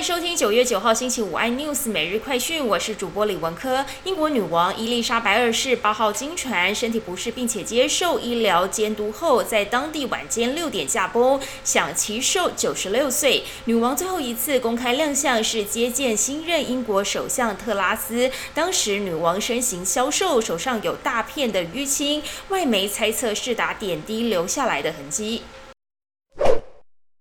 [0.00, 3.84] 迎收听九月九号星期五 iNews 每日快讯，我是主播李文科。
[4.04, 13.44] 英国女王伊丽莎白二世八号经传身体不适，并且接受医疗监督后，在当地晚间六点驾崩，享其寿九十六岁。
[13.66, 25.42] 女王最后一次公开亮相是接见新任英国首相特拉斯，当时女王身形消瘦，手上有大片的淤青，外媒猜测是打点滴留下来的痕迹。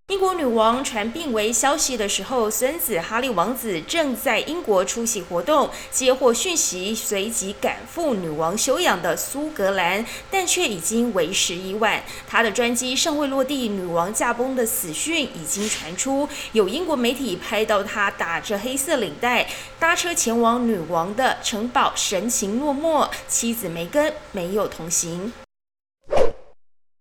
[0.10, 12.04] 英国女王传病危消息的时候，孙子哈利王子正在英国出席活动，接获讯息，随即赶赴女王休养的苏格兰，但却已经为时已晚。
[12.28, 19.48] 他的专机尚未落地，女王驾崩的死讯已经传出，有英国媒体拍到他打着黑色领带，
[19.78, 25.32] 搭车前往女王的城堡，神情落寞，妻子梅根没有同行。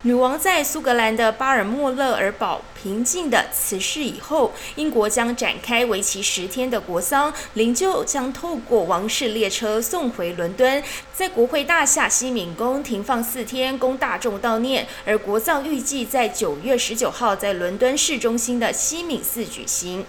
[0.05, 10.81] 女王在苏格兰的巴尔莫勒尔堡平静的辞世以后，英国将展开为期十天的国丧，灵柩将透过王室列车送回伦敦，
[11.13, 14.87] 在国会大厦西敏宫停放四天，供大众悼念。
[15.05, 20.07] 而国葬预计在九月十九号在伦敦市中心的西敏寺举行。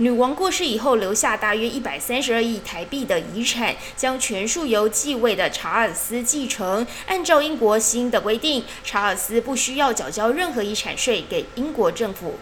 [0.00, 6.86] 女王过世以后，留下大约一百三十二亿台币的遗产，将全数由继位的查尔斯继承。
[7.06, 12.34] 按照英国新的规定，查尔斯不需要缴交任何遗产税给英国政府。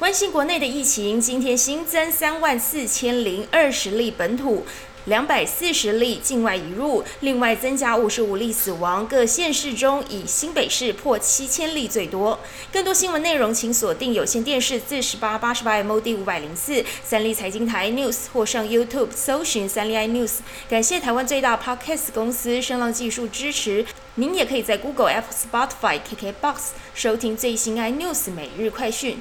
[0.00, 4.64] 关心国内的疫情，今天新增三万四千零二十例本土。
[5.10, 9.04] 两百四十例境外移入，另外增加五十五例死亡。
[9.08, 12.38] 各县市中，以新北市破七千例最多。
[12.72, 20.34] 更多新闻内容，请锁定有线电视四十八八十八 MOD 五百零四三立财经台 News，或上 YouTube 搜寻三立 iNews。
[20.68, 23.84] 感谢台湾最大 Podcast 公司声浪技术支持。
[24.14, 26.56] 您也可以在 Google、Apple、Spotify、KKBox
[26.94, 29.20] 收听最新 iNews 每日快讯。